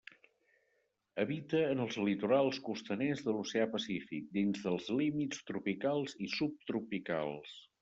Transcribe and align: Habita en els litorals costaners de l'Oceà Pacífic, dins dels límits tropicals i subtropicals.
Habita 1.23 1.59
en 1.73 1.83
els 1.83 1.97
litorals 2.07 2.61
costaners 2.69 3.21
de 3.29 3.35
l'Oceà 3.37 3.69
Pacífic, 3.77 4.33
dins 4.41 4.65
dels 4.65 4.89
límits 5.03 5.47
tropicals 5.53 6.19
i 6.29 6.33
subtropicals. 6.41 7.57